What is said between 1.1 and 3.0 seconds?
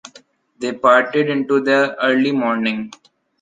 into the early morning.